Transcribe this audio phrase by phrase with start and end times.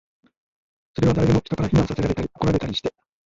[0.95, 2.91] それは誰でも、人から非難せられたり、怒られたりして